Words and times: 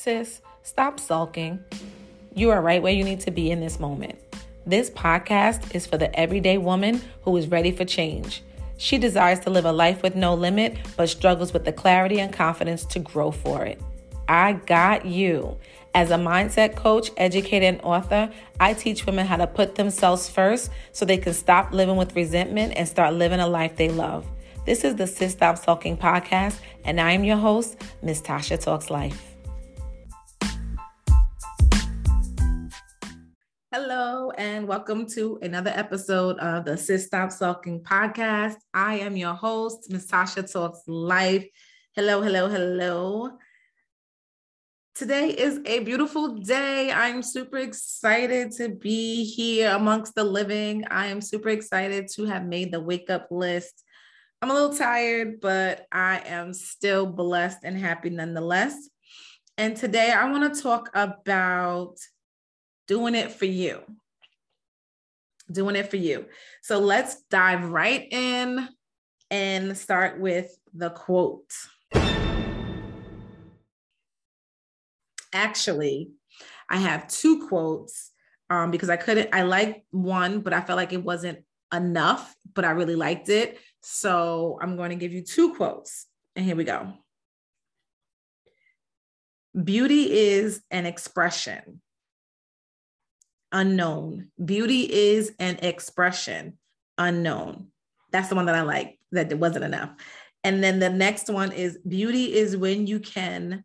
Sis, 0.00 0.42
stop 0.62 1.00
sulking. 1.00 1.58
You 2.32 2.50
are 2.50 2.62
right 2.62 2.80
where 2.80 2.92
you 2.92 3.02
need 3.02 3.18
to 3.22 3.32
be 3.32 3.50
in 3.50 3.58
this 3.58 3.80
moment. 3.80 4.16
This 4.64 4.90
podcast 4.90 5.74
is 5.74 5.88
for 5.88 5.98
the 5.98 6.16
everyday 6.16 6.56
woman 6.56 7.02
who 7.22 7.36
is 7.36 7.48
ready 7.48 7.72
for 7.72 7.84
change. 7.84 8.44
She 8.76 8.96
desires 8.96 9.40
to 9.40 9.50
live 9.50 9.64
a 9.64 9.72
life 9.72 10.04
with 10.04 10.14
no 10.14 10.34
limit, 10.34 10.76
but 10.96 11.08
struggles 11.08 11.52
with 11.52 11.64
the 11.64 11.72
clarity 11.72 12.20
and 12.20 12.32
confidence 12.32 12.84
to 12.84 13.00
grow 13.00 13.32
for 13.32 13.64
it. 13.64 13.82
I 14.28 14.52
got 14.52 15.04
you. 15.04 15.58
As 15.96 16.12
a 16.12 16.16
mindset 16.16 16.76
coach, 16.76 17.10
educator, 17.16 17.66
and 17.66 17.80
author, 17.80 18.30
I 18.60 18.74
teach 18.74 19.04
women 19.04 19.26
how 19.26 19.38
to 19.38 19.48
put 19.48 19.74
themselves 19.74 20.28
first 20.28 20.70
so 20.92 21.06
they 21.06 21.18
can 21.18 21.34
stop 21.34 21.72
living 21.72 21.96
with 21.96 22.14
resentment 22.14 22.74
and 22.76 22.86
start 22.86 23.14
living 23.14 23.40
a 23.40 23.48
life 23.48 23.74
they 23.74 23.88
love. 23.88 24.24
This 24.64 24.84
is 24.84 24.94
the 24.94 25.08
Sis 25.08 25.32
Stop 25.32 25.58
Sulking 25.58 25.96
podcast, 25.96 26.60
and 26.84 27.00
I 27.00 27.10
am 27.12 27.24
your 27.24 27.38
host, 27.38 27.82
Miss 28.00 28.22
Tasha 28.22 28.62
Talks 28.62 28.90
Life. 28.90 29.37
Hello, 33.80 34.32
and 34.32 34.66
welcome 34.66 35.06
to 35.10 35.38
another 35.40 35.70
episode 35.72 36.36
of 36.40 36.64
the 36.64 36.76
Sis 36.76 37.06
Stop 37.06 37.30
Sulking 37.30 37.80
podcast. 37.80 38.56
I 38.74 38.98
am 38.98 39.16
your 39.16 39.34
host, 39.34 39.88
Miss 39.92 40.10
Tasha 40.10 40.52
Talks 40.52 40.80
Life. 40.88 41.46
Hello, 41.94 42.20
hello, 42.20 42.48
hello. 42.48 43.38
Today 44.96 45.28
is 45.28 45.60
a 45.64 45.78
beautiful 45.84 46.38
day. 46.38 46.90
I'm 46.90 47.22
super 47.22 47.58
excited 47.58 48.50
to 48.56 48.68
be 48.68 49.24
here 49.24 49.70
amongst 49.70 50.16
the 50.16 50.24
living. 50.24 50.84
I 50.90 51.06
am 51.06 51.20
super 51.20 51.50
excited 51.50 52.08
to 52.16 52.24
have 52.24 52.44
made 52.44 52.72
the 52.72 52.80
wake 52.80 53.10
up 53.10 53.28
list. 53.30 53.84
I'm 54.42 54.50
a 54.50 54.54
little 54.54 54.74
tired, 54.74 55.40
but 55.40 55.86
I 55.92 56.18
am 56.26 56.52
still 56.52 57.06
blessed 57.06 57.58
and 57.62 57.78
happy 57.78 58.10
nonetheless. 58.10 58.74
And 59.56 59.76
today 59.76 60.10
I 60.10 60.28
want 60.32 60.52
to 60.52 60.60
talk 60.60 60.90
about 60.94 61.98
doing 62.88 63.14
it 63.14 63.30
for 63.30 63.44
you. 63.44 63.82
Doing 65.50 65.76
it 65.76 65.88
for 65.88 65.96
you. 65.96 66.26
So 66.62 66.80
let's 66.80 67.22
dive 67.30 67.70
right 67.70 68.06
in 68.10 68.68
and 69.30 69.76
start 69.76 70.18
with 70.18 70.58
the 70.74 70.90
quote. 70.90 71.52
Actually, 75.32 76.10
I 76.68 76.78
have 76.78 77.08
two 77.08 77.46
quotes 77.46 78.10
um, 78.50 78.70
because 78.70 78.90
I 78.90 78.96
couldn't, 78.96 79.28
I 79.32 79.42
liked 79.42 79.82
one, 79.90 80.40
but 80.40 80.52
I 80.52 80.60
felt 80.62 80.78
like 80.78 80.92
it 80.92 81.04
wasn't 81.04 81.44
enough, 81.72 82.34
but 82.54 82.64
I 82.64 82.70
really 82.70 82.96
liked 82.96 83.28
it. 83.28 83.58
So 83.82 84.58
I'm 84.60 84.76
going 84.76 84.90
to 84.90 84.96
give 84.96 85.12
you 85.12 85.22
two 85.22 85.54
quotes. 85.54 86.06
And 86.34 86.44
here 86.44 86.56
we 86.56 86.64
go. 86.64 86.94
Beauty 89.64 90.10
is 90.10 90.62
an 90.70 90.86
expression. 90.86 91.80
Unknown. 93.52 94.28
Beauty 94.44 94.82
is 94.82 95.32
an 95.38 95.58
expression. 95.62 96.58
Unknown. 96.96 97.68
That's 98.10 98.28
the 98.28 98.34
one 98.34 98.46
that 98.46 98.54
I 98.54 98.62
like, 98.62 98.98
that 99.12 99.30
it 99.30 99.38
wasn't 99.38 99.64
enough. 99.64 99.90
And 100.44 100.62
then 100.62 100.78
the 100.78 100.90
next 100.90 101.28
one 101.28 101.52
is 101.52 101.78
beauty 101.86 102.34
is 102.34 102.56
when 102.56 102.86
you 102.86 103.00
can 103.00 103.64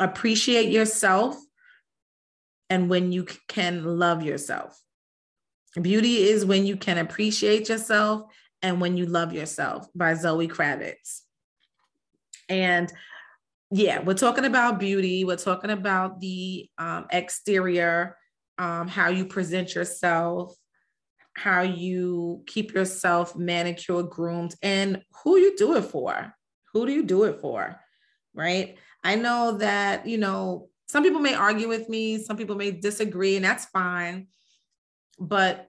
appreciate 0.00 0.70
yourself 0.70 1.36
and 2.68 2.88
when 2.88 3.12
you 3.12 3.26
can 3.48 3.84
love 3.98 4.22
yourself. 4.22 4.80
Beauty 5.80 6.22
is 6.24 6.44
when 6.44 6.66
you 6.66 6.76
can 6.76 6.98
appreciate 6.98 7.68
yourself 7.68 8.22
and 8.62 8.80
When 8.80 8.96
You 8.96 9.06
Love 9.06 9.32
Yourself 9.32 9.86
by 9.94 10.14
Zoe 10.14 10.48
Kravitz. 10.48 11.20
And 12.48 12.92
yeah, 13.70 14.02
we're 14.02 14.14
talking 14.14 14.44
about 14.44 14.78
beauty. 14.78 15.24
We're 15.24 15.36
talking 15.36 15.70
about 15.70 16.20
the 16.20 16.68
um, 16.78 17.06
exterior, 17.10 18.16
um, 18.58 18.88
how 18.88 19.08
you 19.08 19.26
present 19.26 19.74
yourself, 19.74 20.54
how 21.34 21.62
you 21.62 22.42
keep 22.46 22.72
yourself 22.72 23.36
manicured, 23.36 24.10
groomed, 24.10 24.54
and 24.62 25.02
who 25.22 25.38
you 25.38 25.56
do 25.56 25.76
it 25.76 25.82
for. 25.82 26.34
Who 26.72 26.86
do 26.86 26.92
you 26.92 27.02
do 27.02 27.24
it 27.24 27.40
for? 27.40 27.80
Right. 28.34 28.76
I 29.02 29.14
know 29.16 29.58
that, 29.58 30.06
you 30.06 30.18
know, 30.18 30.68
some 30.88 31.02
people 31.02 31.20
may 31.20 31.34
argue 31.34 31.68
with 31.68 31.88
me, 31.88 32.22
some 32.22 32.36
people 32.36 32.56
may 32.56 32.70
disagree, 32.70 33.36
and 33.36 33.44
that's 33.44 33.66
fine. 33.66 34.28
But 35.18 35.68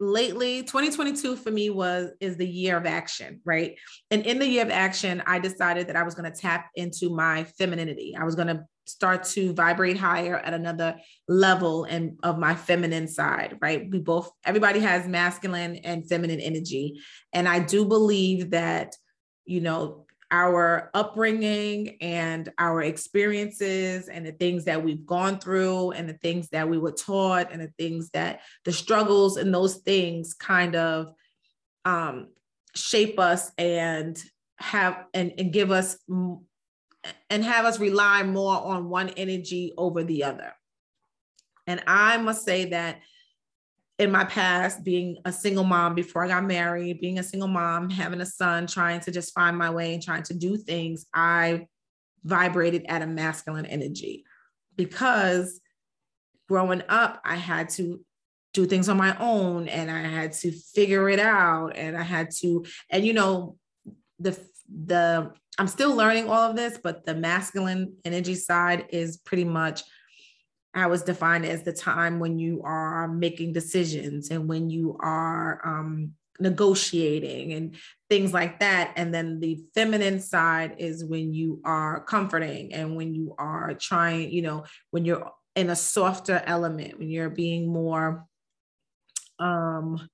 lately 0.00 0.62
2022 0.62 1.34
for 1.34 1.50
me 1.50 1.70
was 1.70 2.10
is 2.20 2.36
the 2.36 2.46
year 2.46 2.76
of 2.76 2.86
action 2.86 3.40
right 3.44 3.76
and 4.12 4.24
in 4.26 4.38
the 4.38 4.46
year 4.46 4.62
of 4.62 4.70
action 4.70 5.20
i 5.26 5.40
decided 5.40 5.88
that 5.88 5.96
i 5.96 6.04
was 6.04 6.14
going 6.14 6.30
to 6.30 6.40
tap 6.40 6.70
into 6.76 7.10
my 7.10 7.42
femininity 7.42 8.16
i 8.16 8.22
was 8.22 8.36
going 8.36 8.46
to 8.46 8.64
start 8.88 9.24
to 9.24 9.52
vibrate 9.52 9.96
higher 9.96 10.38
at 10.38 10.54
another 10.54 10.96
level 11.28 11.84
and 11.84 12.18
of 12.22 12.38
my 12.38 12.54
feminine 12.54 13.08
side 13.08 13.56
right? 13.60 13.88
We 13.90 13.98
both 13.98 14.30
everybody 14.44 14.80
has 14.80 15.06
masculine 15.06 15.76
and 15.76 16.08
feminine 16.08 16.40
energy. 16.40 17.00
And 17.32 17.48
i 17.48 17.58
do 17.58 17.84
believe 17.84 18.50
that 18.50 18.96
you 19.44 19.60
know 19.60 20.06
our 20.30 20.90
upbringing 20.92 21.96
and 22.00 22.52
our 22.58 22.82
experiences 22.82 24.08
and 24.08 24.26
the 24.26 24.32
things 24.32 24.66
that 24.66 24.82
we've 24.82 25.06
gone 25.06 25.38
through 25.38 25.92
and 25.92 26.08
the 26.08 26.18
things 26.18 26.48
that 26.50 26.68
we 26.68 26.76
were 26.76 26.92
taught 26.92 27.50
and 27.50 27.62
the 27.62 27.72
things 27.78 28.10
that 28.10 28.40
the 28.64 28.72
struggles 28.72 29.38
and 29.38 29.54
those 29.54 29.76
things 29.76 30.34
kind 30.34 30.76
of 30.76 31.10
um, 31.84 32.28
shape 32.74 33.18
us 33.18 33.50
and 33.56 34.22
have 34.58 35.04
and, 35.14 35.32
and 35.38 35.52
give 35.52 35.70
us 35.70 35.96
and 37.30 37.44
have 37.44 37.64
us 37.64 37.78
rely 37.78 38.22
more 38.22 38.56
on 38.56 38.88
one 38.88 39.10
energy 39.10 39.72
over 39.76 40.02
the 40.02 40.24
other. 40.24 40.52
And 41.66 41.82
I 41.86 42.16
must 42.16 42.44
say 42.44 42.66
that 42.66 43.00
in 43.98 44.12
my 44.12 44.24
past, 44.24 44.84
being 44.84 45.18
a 45.24 45.32
single 45.32 45.64
mom 45.64 45.94
before 45.94 46.24
I 46.24 46.28
got 46.28 46.44
married, 46.44 47.00
being 47.00 47.18
a 47.18 47.22
single 47.22 47.48
mom, 47.48 47.90
having 47.90 48.20
a 48.20 48.26
son, 48.26 48.66
trying 48.66 49.00
to 49.00 49.10
just 49.10 49.34
find 49.34 49.58
my 49.58 49.70
way 49.70 49.92
and 49.92 50.02
trying 50.02 50.22
to 50.24 50.34
do 50.34 50.56
things, 50.56 51.06
I 51.12 51.66
vibrated 52.24 52.86
at 52.88 53.02
a 53.02 53.06
masculine 53.06 53.66
energy 53.66 54.24
because 54.76 55.60
growing 56.48 56.82
up, 56.88 57.20
I 57.24 57.36
had 57.36 57.68
to 57.70 58.00
do 58.54 58.66
things 58.66 58.88
on 58.88 58.96
my 58.96 59.16
own 59.18 59.68
and 59.68 59.90
I 59.90 60.00
had 60.00 60.32
to 60.32 60.52
figure 60.52 61.08
it 61.08 61.20
out 61.20 61.76
and 61.76 61.96
I 61.96 62.02
had 62.02 62.30
to, 62.38 62.64
and 62.90 63.04
you 63.04 63.12
know, 63.12 63.56
the, 64.18 64.38
the, 64.68 65.32
I'm 65.58 65.68
still 65.68 65.94
learning 65.94 66.28
all 66.28 66.50
of 66.50 66.56
this, 66.56 66.78
but 66.82 67.04
the 67.04 67.14
masculine 67.14 67.96
energy 68.04 68.36
side 68.36 68.86
is 68.90 69.16
pretty 69.16 69.44
much 69.44 69.82
I 70.74 70.86
was 70.86 71.02
defined 71.02 71.44
as 71.44 71.62
the 71.62 71.72
time 71.72 72.20
when 72.20 72.38
you 72.38 72.62
are 72.62 73.08
making 73.08 73.52
decisions 73.52 74.30
and 74.30 74.48
when 74.48 74.70
you 74.70 74.96
are 75.00 75.60
um, 75.64 76.12
negotiating 76.38 77.52
and 77.52 77.76
things 78.08 78.32
like 78.32 78.60
that. 78.60 78.92
And 78.94 79.12
then 79.12 79.40
the 79.40 79.60
feminine 79.74 80.20
side 80.20 80.76
is 80.78 81.04
when 81.04 81.32
you 81.32 81.60
are 81.64 82.04
comforting 82.04 82.72
and 82.72 82.94
when 82.94 83.14
you 83.14 83.34
are 83.38 83.74
trying, 83.74 84.30
you 84.30 84.42
know, 84.42 84.64
when 84.90 85.04
you're 85.04 85.32
in 85.56 85.70
a 85.70 85.76
softer 85.76 86.42
element, 86.46 86.98
when 86.98 87.10
you're 87.10 87.30
being 87.30 87.66
more, 87.66 88.26
um, 89.40 90.08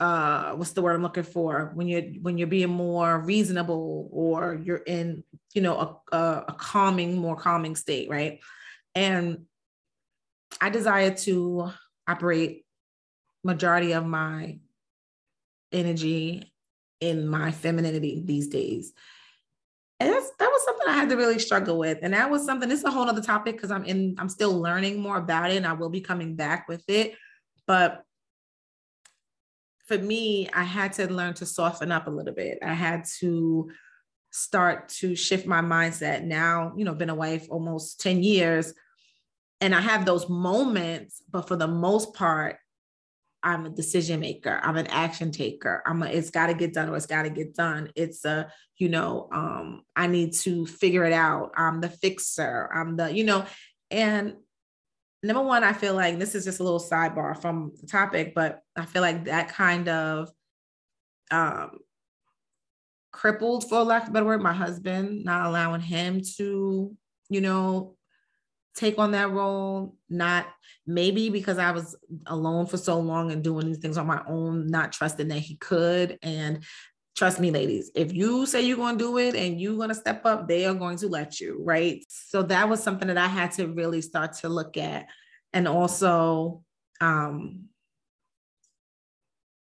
uh 0.00 0.52
what's 0.52 0.72
the 0.72 0.82
word 0.82 0.94
i'm 0.94 1.02
looking 1.02 1.22
for 1.22 1.70
when 1.74 1.88
you're 1.88 2.02
when 2.20 2.36
you're 2.36 2.46
being 2.46 2.68
more 2.68 3.18
reasonable 3.20 4.08
or 4.12 4.60
you're 4.62 4.82
in 4.86 5.24
you 5.54 5.62
know 5.62 6.00
a, 6.12 6.16
a, 6.16 6.44
a 6.48 6.54
calming 6.58 7.16
more 7.16 7.36
calming 7.36 7.74
state 7.74 8.10
right 8.10 8.40
and 8.94 9.46
I 10.60 10.70
desire 10.70 11.14
to 11.14 11.72
operate 12.06 12.64
majority 13.44 13.92
of 13.92 14.04
my 14.04 14.58
energy 15.72 16.52
in 17.00 17.26
my 17.26 17.50
femininity 17.50 18.22
these 18.24 18.48
days. 18.48 18.92
And 19.98 20.12
that's 20.12 20.30
that 20.38 20.48
was 20.48 20.64
something 20.64 20.88
I 20.88 20.94
had 20.94 21.08
to 21.10 21.16
really 21.16 21.38
struggle 21.38 21.78
with. 21.78 21.98
And 22.02 22.12
that 22.12 22.30
was 22.30 22.44
something, 22.44 22.70
it's 22.70 22.84
a 22.84 22.90
whole 22.90 23.08
other 23.08 23.22
topic 23.22 23.56
because 23.56 23.70
I'm 23.70 23.84
in, 23.84 24.16
I'm 24.18 24.28
still 24.28 24.60
learning 24.60 25.00
more 25.00 25.16
about 25.16 25.50
it 25.50 25.56
and 25.56 25.66
I 25.66 25.72
will 25.74 25.90
be 25.90 26.00
coming 26.00 26.34
back 26.34 26.68
with 26.68 26.82
it. 26.88 27.14
But 27.66 28.04
for 29.86 29.98
me, 29.98 30.48
I 30.52 30.64
had 30.64 30.92
to 30.94 31.12
learn 31.12 31.34
to 31.34 31.46
soften 31.46 31.92
up 31.92 32.06
a 32.06 32.10
little 32.10 32.34
bit. 32.34 32.58
I 32.62 32.74
had 32.74 33.04
to 33.20 33.70
start 34.30 34.88
to 34.88 35.14
shift 35.14 35.46
my 35.46 35.60
mindset. 35.60 36.24
Now, 36.24 36.72
you 36.76 36.84
know, 36.84 36.94
been 36.94 37.10
a 37.10 37.14
wife 37.14 37.46
almost 37.50 38.00
10 38.00 38.22
years 38.22 38.72
and 39.62 39.76
I 39.76 39.80
have 39.80 40.04
those 40.04 40.28
moments, 40.28 41.22
but 41.30 41.46
for 41.46 41.54
the 41.54 41.68
most 41.68 42.14
part, 42.14 42.56
I'm 43.44 43.64
a 43.64 43.70
decision 43.70 44.18
maker. 44.18 44.58
I'm 44.60 44.76
an 44.76 44.88
action 44.88 45.30
taker. 45.30 45.84
I'm 45.86 46.02
a, 46.02 46.06
it's 46.06 46.30
got 46.30 46.48
to 46.48 46.54
get 46.54 46.74
done 46.74 46.88
or 46.88 46.96
it's 46.96 47.06
got 47.06 47.22
to 47.22 47.30
get 47.30 47.54
done. 47.54 47.90
It's 47.94 48.24
a, 48.24 48.50
you 48.78 48.88
know, 48.88 49.28
um, 49.32 49.82
I 49.94 50.08
need 50.08 50.32
to 50.38 50.66
figure 50.66 51.04
it 51.04 51.12
out. 51.12 51.52
I'm 51.56 51.80
the 51.80 51.88
fixer. 51.88 52.70
I'm 52.74 52.96
the, 52.96 53.12
you 53.12 53.22
know, 53.22 53.46
and 53.88 54.34
number 55.22 55.42
one, 55.42 55.64
I 55.64 55.72
feel 55.72 55.94
like 55.94 56.18
this 56.18 56.34
is 56.34 56.44
just 56.44 56.60
a 56.60 56.64
little 56.64 56.80
sidebar 56.80 57.40
from 57.40 57.72
the 57.80 57.86
topic, 57.86 58.34
but 58.34 58.62
I 58.76 58.84
feel 58.84 59.02
like 59.02 59.24
that 59.24 59.48
kind 59.48 59.88
of 59.88 60.30
um, 61.30 61.78
crippled, 63.12 63.68
for 63.68 63.82
lack 63.84 64.04
of 64.04 64.08
a 64.08 64.12
better 64.12 64.26
word, 64.26 64.42
my 64.42 64.52
husband, 64.52 65.24
not 65.24 65.46
allowing 65.46 65.80
him 65.80 66.20
to 66.36 66.96
you 67.32 67.40
know, 67.40 67.96
take 68.76 68.98
on 68.98 69.12
that 69.12 69.30
role. 69.30 69.96
Not 70.08 70.46
maybe 70.86 71.30
because 71.30 71.58
I 71.58 71.70
was 71.72 71.96
alone 72.26 72.66
for 72.66 72.76
so 72.76 73.00
long 73.00 73.32
and 73.32 73.42
doing 73.42 73.66
these 73.66 73.78
things 73.78 73.96
on 73.96 74.06
my 74.06 74.22
own, 74.28 74.66
not 74.66 74.92
trusting 74.92 75.28
that 75.28 75.38
he 75.38 75.56
could. 75.56 76.18
And 76.22 76.62
trust 77.16 77.40
me, 77.40 77.50
ladies, 77.50 77.90
if 77.94 78.12
you 78.12 78.46
say 78.46 78.62
you're 78.62 78.76
going 78.76 78.98
to 78.98 79.04
do 79.04 79.18
it 79.18 79.34
and 79.34 79.60
you're 79.60 79.76
going 79.76 79.88
to 79.90 79.94
step 79.94 80.24
up, 80.24 80.48
they 80.48 80.66
are 80.66 80.74
going 80.74 80.96
to 80.98 81.08
let 81.08 81.40
you, 81.40 81.60
right? 81.62 82.04
So 82.08 82.42
that 82.44 82.68
was 82.68 82.82
something 82.82 83.08
that 83.08 83.18
I 83.18 83.28
had 83.28 83.52
to 83.52 83.68
really 83.68 84.00
start 84.00 84.34
to 84.38 84.48
look 84.48 84.76
at. 84.76 85.06
And 85.52 85.68
also, 85.68 86.62
um, 87.00 87.68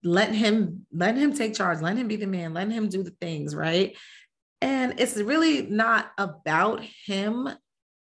let 0.03 0.33
him 0.33 0.85
let 0.93 1.17
him 1.17 1.33
take 1.33 1.53
charge 1.53 1.81
let 1.81 1.97
him 1.97 2.07
be 2.07 2.15
the 2.15 2.25
man 2.25 2.53
let 2.53 2.71
him 2.71 2.87
do 2.87 3.03
the 3.03 3.13
things 3.21 3.53
right 3.53 3.97
and 4.61 4.99
it's 4.99 5.17
really 5.17 5.63
not 5.63 6.11
about 6.17 6.81
him 7.05 7.49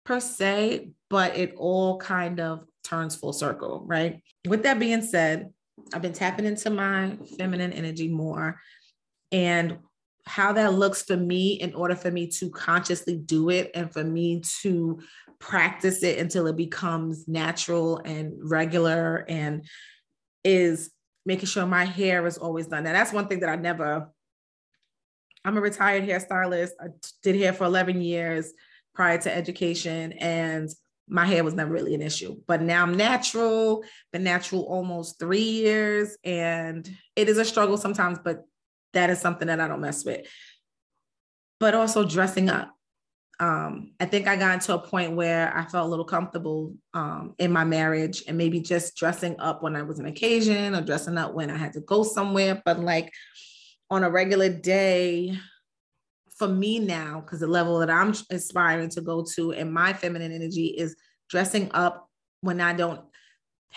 per 0.04 0.20
se 0.20 0.90
but 1.08 1.36
it 1.36 1.54
all 1.56 1.98
kind 1.98 2.38
of 2.38 2.64
turns 2.84 3.16
full 3.16 3.32
circle 3.32 3.82
right 3.86 4.22
with 4.46 4.62
that 4.62 4.78
being 4.78 5.00
said 5.00 5.50
i've 5.94 6.02
been 6.02 6.12
tapping 6.12 6.44
into 6.44 6.68
my 6.68 7.16
feminine 7.38 7.72
energy 7.72 8.08
more 8.08 8.60
and 9.32 9.78
how 10.26 10.52
that 10.52 10.74
looks 10.74 11.02
for 11.02 11.16
me 11.16 11.52
in 11.52 11.74
order 11.74 11.94
for 11.94 12.10
me 12.10 12.26
to 12.26 12.50
consciously 12.50 13.16
do 13.16 13.48
it 13.48 13.70
and 13.74 13.92
for 13.92 14.02
me 14.02 14.42
to 14.62 15.00
practice 15.38 16.02
it 16.02 16.18
until 16.18 16.46
it 16.46 16.56
becomes 16.56 17.28
natural 17.28 17.98
and 18.04 18.32
regular 18.42 19.24
and 19.28 19.64
is 20.42 20.90
making 21.24 21.46
sure 21.46 21.66
my 21.66 21.84
hair 21.84 22.26
is 22.26 22.38
always 22.38 22.66
done. 22.66 22.84
Now 22.84 22.92
that's 22.92 23.12
one 23.12 23.28
thing 23.28 23.40
that 23.40 23.48
I 23.48 23.56
never. 23.56 24.08
I'm 25.44 25.56
a 25.56 25.60
retired 25.60 26.04
hairstylist. 26.04 26.70
I 26.80 26.86
did 27.22 27.36
hair 27.36 27.52
for 27.52 27.64
11 27.64 28.00
years 28.00 28.52
prior 28.94 29.18
to 29.18 29.34
education, 29.34 30.12
and 30.12 30.68
my 31.08 31.24
hair 31.24 31.44
was 31.44 31.54
never 31.54 31.70
really 31.70 31.94
an 31.94 32.02
issue. 32.02 32.36
But 32.48 32.62
now 32.62 32.82
I'm 32.82 32.96
natural, 32.96 33.84
been 34.12 34.24
natural 34.24 34.62
almost 34.62 35.20
three 35.20 35.38
years, 35.38 36.16
and 36.24 36.88
it 37.14 37.28
is 37.28 37.38
a 37.38 37.44
struggle 37.44 37.76
sometimes, 37.76 38.18
but 38.24 38.44
that 38.96 39.10
is 39.10 39.20
something 39.20 39.48
that 39.48 39.60
I 39.60 39.68
don't 39.68 39.80
mess 39.80 40.04
with. 40.04 40.26
But 41.60 41.74
also 41.74 42.04
dressing 42.04 42.50
up 42.50 42.76
um, 43.38 43.92
I 44.00 44.06
think 44.06 44.26
I 44.26 44.36
got 44.36 44.62
to 44.62 44.74
a 44.74 44.78
point 44.78 45.14
where 45.14 45.54
I 45.54 45.66
felt 45.66 45.86
a 45.86 45.90
little 45.90 46.04
comfortable 46.04 46.74
um, 46.94 47.34
in 47.38 47.52
my 47.52 47.64
marriage 47.64 48.22
and 48.26 48.38
maybe 48.38 48.60
just 48.60 48.96
dressing 48.96 49.38
up 49.38 49.62
when 49.62 49.76
I 49.76 49.82
was 49.82 49.98
an 49.98 50.06
occasion 50.06 50.74
or 50.74 50.80
dressing 50.80 51.18
up 51.18 51.34
when 51.34 51.50
I 51.50 51.56
had 51.56 51.74
to 51.74 51.80
go 51.80 52.02
somewhere. 52.02 52.62
But 52.64 52.80
like 52.80 53.12
on 53.90 54.04
a 54.04 54.10
regular 54.10 54.48
day, 54.48 55.36
for 56.38 56.48
me 56.48 56.78
now, 56.78 57.20
because 57.20 57.40
the 57.40 57.46
level 57.46 57.78
that 57.78 57.90
I'm 57.90 58.14
aspiring 58.30 58.90
to 58.90 59.00
go 59.00 59.24
to 59.34 59.52
and 59.52 59.72
my 59.72 59.92
feminine 59.92 60.32
energy 60.32 60.66
is 60.66 60.96
dressing 61.28 61.70
up 61.72 62.08
when 62.40 62.60
I 62.60 62.72
don't 62.72 63.00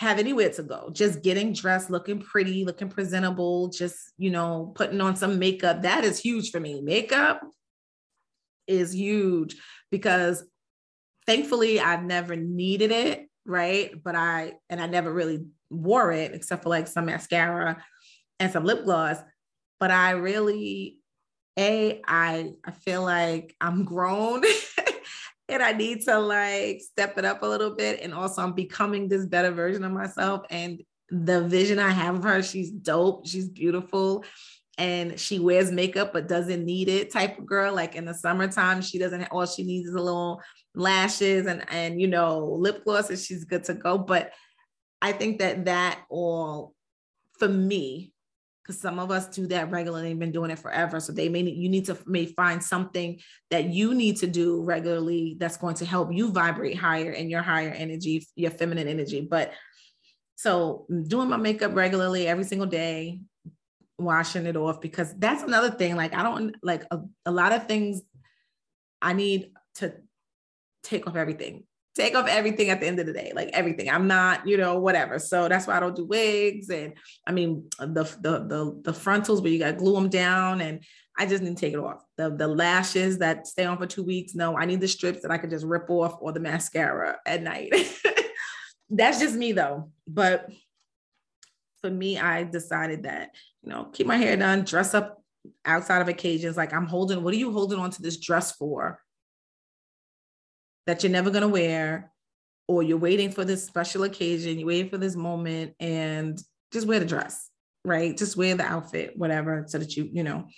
have 0.00 0.18
anywhere 0.18 0.48
to 0.48 0.62
go, 0.62 0.88
just 0.92 1.22
getting 1.22 1.52
dressed, 1.52 1.90
looking 1.90 2.18
pretty, 2.18 2.64
looking 2.64 2.88
presentable, 2.88 3.68
just, 3.68 3.98
you 4.16 4.30
know, 4.30 4.72
putting 4.74 4.98
on 5.02 5.14
some 5.14 5.38
makeup. 5.38 5.82
That 5.82 6.04
is 6.04 6.18
huge 6.18 6.50
for 6.50 6.58
me. 6.58 6.80
Makeup, 6.80 7.42
is 8.66 8.94
huge 8.94 9.56
because 9.90 10.42
thankfully 11.26 11.80
I've 11.80 12.02
never 12.02 12.34
needed 12.34 12.92
it, 12.92 13.28
right? 13.44 13.92
But 14.02 14.14
I 14.14 14.54
and 14.70 14.80
I 14.80 14.86
never 14.86 15.12
really 15.12 15.44
wore 15.68 16.12
it 16.12 16.32
except 16.32 16.62
for 16.62 16.70
like 16.70 16.86
some 16.88 17.06
mascara 17.06 17.84
and 18.38 18.50
some 18.50 18.64
lip 18.64 18.84
gloss. 18.84 19.18
But 19.78 19.90
I 19.90 20.12
really 20.12 20.96
a 21.58 22.00
I 22.06 22.52
I 22.64 22.70
feel 22.70 23.02
like 23.02 23.54
I'm 23.60 23.84
grown 23.84 24.44
and 25.50 25.62
I 25.62 25.72
need 25.72 26.02
to 26.06 26.18
like 26.18 26.80
step 26.80 27.18
it 27.18 27.24
up 27.24 27.42
a 27.42 27.46
little 27.46 27.74
bit 27.74 28.00
and 28.02 28.14
also 28.14 28.42
I'm 28.42 28.52
becoming 28.52 29.08
this 29.08 29.26
better 29.26 29.50
version 29.50 29.84
of 29.84 29.92
myself 29.92 30.42
and 30.50 30.82
the 31.10 31.42
vision 31.42 31.78
I 31.78 31.90
have 31.90 32.16
of 32.16 32.24
her 32.24 32.42
she's 32.42 32.70
dope, 32.70 33.26
she's 33.26 33.48
beautiful 33.48 34.24
and 34.78 35.20
she 35.20 35.38
wears 35.38 35.70
makeup 35.70 36.12
but 36.12 36.28
doesn't 36.28 36.64
need 36.64 36.88
it 36.88 37.12
type 37.12 37.38
of 37.38 37.46
girl 37.46 37.74
like 37.74 37.96
in 37.96 38.06
the 38.06 38.14
summertime 38.14 38.80
she 38.80 38.98
doesn't 38.98 39.24
all 39.24 39.44
she 39.44 39.62
needs 39.62 39.88
is 39.88 39.94
a 39.94 40.00
little 40.00 40.40
lashes 40.74 41.46
and 41.46 41.64
and 41.70 42.00
you 42.00 42.06
know 42.06 42.46
lip 42.58 42.84
gloss 42.84 43.10
and 43.10 43.18
she's 43.18 43.44
good 43.44 43.64
to 43.64 43.74
go 43.74 43.98
but 43.98 44.32
i 45.02 45.12
think 45.12 45.40
that 45.40 45.66
that 45.66 46.00
all 46.08 46.72
for 47.38 47.48
me 47.48 48.12
because 48.70 48.80
some 48.80 48.98
of 48.98 49.10
us 49.10 49.28
do 49.28 49.46
that 49.48 49.70
regularly 49.70 50.14
been 50.14 50.32
doing 50.32 50.50
it 50.50 50.58
forever 50.58 51.00
so 51.00 51.12
they 51.12 51.28
may 51.28 51.42
you 51.42 51.68
need 51.68 51.84
to 51.84 51.98
may 52.06 52.26
find 52.26 52.62
something 52.62 53.18
that 53.50 53.64
you 53.64 53.94
need 53.94 54.16
to 54.16 54.26
do 54.26 54.62
regularly 54.62 55.36
that's 55.38 55.56
going 55.56 55.74
to 55.74 55.84
help 55.84 56.12
you 56.12 56.30
vibrate 56.30 56.76
higher 56.76 57.10
in 57.10 57.28
your 57.28 57.42
higher 57.42 57.70
energy 57.70 58.26
your 58.36 58.50
feminine 58.50 58.88
energy 58.88 59.20
but 59.20 59.52
so 60.36 60.86
doing 61.08 61.28
my 61.28 61.36
makeup 61.36 61.74
regularly 61.74 62.26
every 62.26 62.44
single 62.44 62.66
day 62.66 63.20
washing 64.00 64.46
it 64.46 64.56
off 64.56 64.80
because 64.80 65.14
that's 65.18 65.42
another 65.42 65.70
thing. 65.70 65.96
Like, 65.96 66.14
I 66.14 66.22
don't 66.22 66.56
like 66.62 66.84
a, 66.90 67.00
a 67.26 67.30
lot 67.30 67.52
of 67.52 67.66
things 67.66 68.00
I 69.00 69.12
need 69.12 69.52
to 69.76 69.94
take 70.82 71.06
off 71.06 71.16
everything 71.16 71.64
take 72.00 72.16
off 72.16 72.28
everything 72.28 72.70
at 72.70 72.80
the 72.80 72.86
end 72.86 72.98
of 72.98 73.06
the 73.06 73.12
day, 73.12 73.32
like 73.34 73.50
everything. 73.52 73.90
I'm 73.90 74.06
not, 74.06 74.46
you 74.46 74.56
know, 74.56 74.78
whatever. 74.78 75.18
So 75.18 75.48
that's 75.48 75.66
why 75.66 75.76
I 75.76 75.80
don't 75.80 75.96
do 75.96 76.04
wigs. 76.04 76.70
And 76.70 76.94
I 77.26 77.32
mean, 77.32 77.68
the 77.78 78.04
the 78.20 78.46
the, 78.46 78.80
the 78.82 78.92
frontals 78.92 79.40
where 79.40 79.52
you 79.52 79.58
got 79.58 79.72
to 79.72 79.76
glue 79.76 79.94
them 79.94 80.08
down, 80.08 80.60
and 80.60 80.82
I 81.18 81.26
just 81.26 81.42
need 81.42 81.56
to 81.56 81.60
take 81.60 81.74
it 81.74 81.80
off. 81.80 82.02
The 82.16 82.30
the 82.30 82.48
lashes 82.48 83.18
that 83.18 83.46
stay 83.46 83.64
on 83.64 83.78
for 83.78 83.86
two 83.86 84.02
weeks. 84.02 84.34
No, 84.34 84.56
I 84.56 84.64
need 84.64 84.80
the 84.80 84.88
strips 84.88 85.22
that 85.22 85.30
I 85.30 85.38
can 85.38 85.50
just 85.50 85.66
rip 85.66 85.88
off, 85.90 86.16
or 86.20 86.32
the 86.32 86.40
mascara 86.40 87.18
at 87.26 87.42
night. 87.42 87.72
that's 88.90 89.20
just 89.20 89.36
me 89.36 89.52
though. 89.52 89.90
But 90.06 90.48
for 91.80 91.90
me, 91.90 92.18
I 92.18 92.44
decided 92.44 93.04
that, 93.04 93.30
you 93.62 93.70
know, 93.70 93.84
keep 93.84 94.06
my 94.06 94.16
hair 94.16 94.36
done, 94.36 94.64
dress 94.64 94.94
up 94.94 95.22
outside 95.64 96.02
of 96.02 96.08
occasions. 96.08 96.56
Like 96.56 96.72
I'm 96.72 96.86
holding, 96.86 97.22
what 97.22 97.34
are 97.34 97.38
you 97.38 97.52
holding 97.52 97.78
on 97.78 97.90
to 97.90 98.02
this 98.02 98.18
dress 98.18 98.52
for? 98.52 99.00
That 100.90 101.04
you're 101.04 101.12
never 101.12 101.30
going 101.30 101.42
to 101.42 101.48
wear, 101.48 102.10
or 102.66 102.82
you're 102.82 102.98
waiting 102.98 103.30
for 103.30 103.44
this 103.44 103.64
special 103.64 104.02
occasion, 104.02 104.58
you're 104.58 104.66
waiting 104.66 104.90
for 104.90 104.98
this 104.98 105.14
moment, 105.14 105.76
and 105.78 106.36
just 106.72 106.84
wear 106.84 106.98
the 106.98 107.06
dress, 107.06 107.48
right? 107.84 108.16
Just 108.16 108.36
wear 108.36 108.56
the 108.56 108.64
outfit, 108.64 109.12
whatever, 109.16 109.66
so 109.68 109.78
that 109.78 109.96
you, 109.96 110.10
you 110.12 110.24
know, 110.24 110.48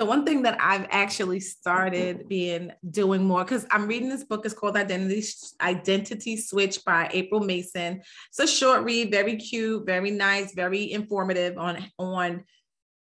so 0.00 0.04
one 0.04 0.26
thing 0.26 0.42
that 0.42 0.58
I've 0.60 0.88
actually 0.90 1.38
started 1.38 2.28
being 2.28 2.72
doing 2.90 3.24
more 3.24 3.44
because 3.44 3.68
I'm 3.70 3.86
reading 3.86 4.08
this 4.08 4.24
book. 4.24 4.44
It's 4.44 4.52
called 4.52 4.76
Identity 4.76 5.24
Identity 5.60 6.36
Switch 6.38 6.84
by 6.84 7.08
April 7.12 7.40
Mason. 7.40 8.02
It's 8.28 8.40
a 8.40 8.48
short 8.48 8.82
read, 8.82 9.12
very 9.12 9.36
cute, 9.36 9.86
very 9.86 10.10
nice, 10.10 10.54
very 10.54 10.90
informative 10.90 11.56
on 11.56 11.84
on 12.00 12.42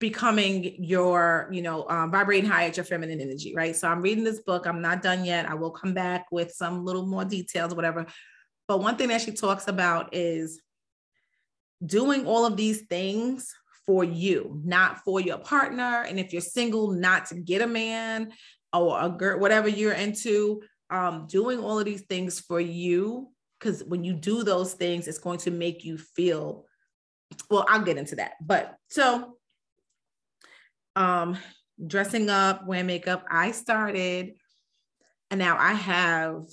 becoming 0.00 0.82
your, 0.82 1.48
you 1.50 1.62
know, 1.62 1.88
um, 1.88 2.10
vibrating 2.10 2.48
high 2.48 2.66
at 2.66 2.76
your 2.76 2.84
feminine 2.84 3.20
energy, 3.20 3.54
right? 3.54 3.74
So 3.74 3.88
I'm 3.88 4.00
reading 4.00 4.24
this 4.24 4.40
book. 4.40 4.66
I'm 4.66 4.80
not 4.80 5.02
done 5.02 5.24
yet. 5.24 5.48
I 5.48 5.54
will 5.54 5.70
come 5.70 5.92
back 5.92 6.26
with 6.30 6.52
some 6.52 6.84
little 6.84 7.06
more 7.06 7.24
details, 7.24 7.74
whatever. 7.74 8.06
But 8.68 8.80
one 8.80 8.96
thing 8.96 9.08
that 9.08 9.22
she 9.22 9.32
talks 9.32 9.66
about 9.66 10.14
is 10.14 10.60
doing 11.84 12.26
all 12.26 12.44
of 12.44 12.56
these 12.56 12.82
things 12.82 13.52
for 13.86 14.04
you, 14.04 14.60
not 14.64 14.98
for 14.98 15.20
your 15.20 15.38
partner. 15.38 16.04
And 16.06 16.20
if 16.20 16.32
you're 16.32 16.42
single, 16.42 16.90
not 16.90 17.26
to 17.26 17.36
get 17.36 17.62
a 17.62 17.66
man 17.66 18.32
or 18.72 19.00
a 19.00 19.08
girl, 19.08 19.40
whatever 19.40 19.68
you're 19.68 19.92
into, 19.92 20.62
um, 20.90 21.26
doing 21.26 21.58
all 21.58 21.78
of 21.78 21.86
these 21.86 22.02
things 22.02 22.38
for 22.38 22.60
you. 22.60 23.30
Because 23.58 23.82
when 23.82 24.04
you 24.04 24.12
do 24.12 24.44
those 24.44 24.74
things, 24.74 25.08
it's 25.08 25.18
going 25.18 25.38
to 25.40 25.50
make 25.50 25.84
you 25.84 25.98
feel, 25.98 26.66
well, 27.50 27.64
I'll 27.68 27.82
get 27.82 27.96
into 27.96 28.16
that. 28.16 28.32
But 28.40 28.76
so, 28.88 29.37
um, 30.98 31.38
dressing 31.86 32.28
up, 32.28 32.66
wearing 32.66 32.86
makeup, 32.86 33.24
I 33.30 33.52
started, 33.52 34.34
and 35.30 35.38
now 35.38 35.56
I 35.56 35.72
have 35.72 36.48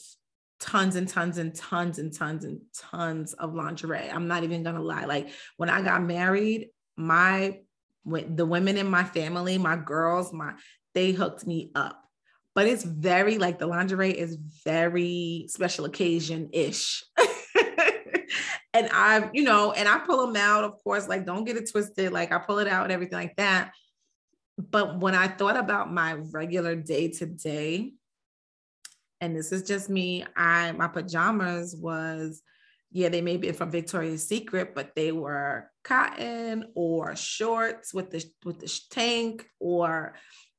tons 0.60 0.96
and 0.96 1.10
tons 1.10 1.40
and 1.40 1.54
tons 1.56 1.98
and 1.98 2.14
tons 2.16 2.46
and 2.46 2.62
tons 2.78 3.34
of 3.34 3.56
lingerie. 3.56 4.10
I'm 4.10 4.28
not 4.28 4.44
even 4.44 4.62
gonna 4.62 4.84
lie. 4.84 5.06
Like 5.06 5.30
when 5.58 5.70
I 5.70 5.82
got 5.82 6.04
married, 6.04 6.70
my 6.96 7.60
the 8.06 8.46
women 8.46 8.78
in 8.78 8.88
my 8.88 9.04
family, 9.04 9.58
my 9.58 9.76
girls, 9.78 10.32
my 10.32 10.54
they 10.94 11.12
hooked 11.12 11.48
me 11.48 11.72
up. 11.74 12.00
But 12.54 12.68
it's 12.68 12.84
very 12.84 13.40
like 13.40 13.58
the 13.58 13.68
lingerie 13.68 14.18
is 14.18 14.38
very 14.64 15.48
special 15.50 15.86
occasion 15.86 16.52
ish. 16.54 17.04
and 18.74 18.90
I, 18.94 19.28
you 19.34 19.44
know, 19.44 19.72
and 19.72 19.90
I 19.90 19.98
pull 20.00 20.28
them 20.28 20.36
out, 20.36 20.64
of 20.64 20.82
course, 20.84 21.08
like 21.08 21.26
don't 21.26 21.46
get 21.46 21.58
it 21.58 21.70
twisted. 21.70 22.14
Like 22.14 22.32
I 22.32 22.38
pull 22.38 22.60
it 22.60 22.68
out 22.68 22.84
and 22.84 22.94
everything 22.94 23.18
like 23.18 23.36
that. 23.38 23.72
But 24.58 25.00
when 25.00 25.16
I 25.16 25.28
thought 25.28 25.58
about 25.58 25.92
my 25.92 26.14
regular 26.14 26.76
day 26.76 27.10
to 27.10 27.26
day, 27.26 27.94
and 29.22 29.36
this 29.36 29.52
is 29.52 29.64
just 29.64 29.90
me, 29.90 30.26
I 30.36 30.72
my 30.74 30.88
pajamas 30.88 31.76
was 31.76 32.42
yeah, 32.92 33.10
they 33.10 33.22
may 33.22 33.36
be 33.36 33.52
from 33.52 33.72
Victoria's 33.72 34.26
Secret, 34.26 34.74
but 34.74 34.96
they 34.96 35.12
were 35.12 35.70
cotton 35.84 36.72
or 36.76 37.14
shorts 37.18 37.94
with 37.94 38.10
the 38.10 38.24
with 38.46 38.60
the 38.60 38.80
tank 38.90 39.46
or 39.60 40.16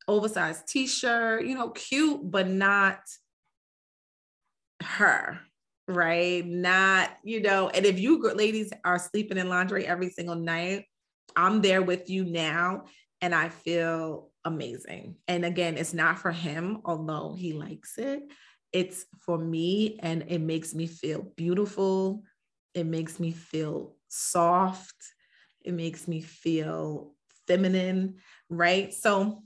oversized 0.07 0.69
t-shirt, 0.69 1.47
you 1.47 1.55
know, 1.55 1.71
cute, 1.71 2.21
but 2.31 2.47
not 2.47 2.99
her, 4.83 5.41
right? 5.89 6.47
Not, 6.47 7.11
you 7.25 7.41
know, 7.41 7.71
and 7.71 7.87
if 7.87 7.99
you 7.99 8.23
ladies 8.23 8.71
are 8.85 8.99
sleeping 8.99 9.39
in 9.39 9.49
lingerie 9.49 9.87
every 9.87 10.11
single 10.11 10.37
night, 10.37 10.85
I'm 11.35 11.63
there 11.63 11.83
with 11.83 12.11
you 12.11 12.25
now 12.25 12.85
and 13.21 13.35
I 13.35 13.49
feel 13.49 14.31
amazing. 14.45 15.17
And 15.27 15.45
again, 15.45 15.77
it's 15.77 15.95
not 15.95 16.19
for 16.19 16.33
him, 16.33 16.81
although 16.85 17.35
he 17.37 17.53
likes 17.53 17.99
it. 17.99 18.23
It's 18.73 19.07
for 19.19 19.39
me 19.39 19.99
and 20.03 20.25
it 20.29 20.41
makes 20.41 20.75
me 20.75 20.87
feel 20.87 21.23
beautiful. 21.37 22.23
It 22.75 22.85
makes 22.85 23.19
me 23.19 23.33
feel 23.33 23.95
soft. 24.09 24.97
It 25.65 25.73
makes 25.73 26.07
me 26.07 26.21
feel 26.21 27.15
feminine, 27.47 28.17
right? 28.51 28.93
So 28.93 29.43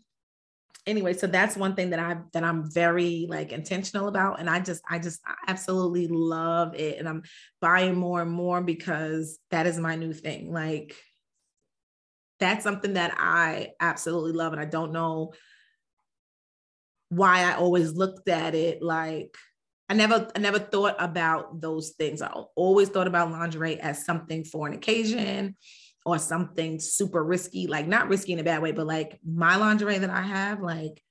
anyway, 0.87 1.12
so 1.12 1.27
that's 1.27 1.57
one 1.57 1.75
thing 1.75 1.91
that 1.91 2.00
I 2.00 2.19
that 2.33 2.45
I'm 2.45 2.71
very 2.71 3.27
like 3.29 3.53
intentional 3.53 4.09
about 4.09 4.41
and 4.41 4.50
I 4.50 4.61
just 4.61 4.83
I 4.89 4.99
just 4.99 5.21
absolutely 5.47 6.09
love 6.09 6.75
it 6.75 6.99
and 6.99 7.09
I'm 7.09 7.23
buying 7.61 7.97
more 7.97 8.23
and 8.23 8.31
more 8.31 8.61
because 8.61 9.39
that 9.50 9.67
is 9.67 9.79
my 9.79 9.97
new 9.97 10.12
thing. 10.12 10.53
Like 10.53 10.97
that's 12.41 12.65
something 12.65 12.95
that 12.95 13.15
I 13.17 13.71
absolutely 13.81 14.33
love 14.33 14.53
and 14.53 14.61
I 14.61 14.65
don't 14.65 14.93
know 14.93 15.33
why 17.11 17.43
I 17.43 17.55
always 17.55 17.93
looked 17.93 18.29
at 18.29 18.55
it 18.55 18.83
like 18.83 19.37
I 19.89 19.95
never 19.95 20.29
I 20.37 20.39
never 20.39 20.61
thought 20.61 20.95
about 21.01 21.61
those 21.61 21.91
things. 21.91 22.23
I 22.23 22.31
always 22.55 22.89
thought 22.89 23.09
about 23.09 23.33
lingerie 23.33 23.81
as 23.81 24.05
something 24.05 24.45
for 24.45 24.69
an 24.69 24.73
occasion 24.73 25.57
or 26.07 26.17
something 26.19 26.79
super 26.79 27.25
risky, 27.25 27.67
like 27.67 27.89
not 27.89 28.09
risky 28.09 28.33
in 28.33 28.39
a 28.39 28.45
bad 28.45 28.63
way, 28.63 28.71
but 28.71 28.87
like 28.87 29.19
my 29.27 29.57
lingerie 29.57 29.99
that 29.99 30.09
I 30.09 30.23
have, 30.23 30.63
like 30.63 31.03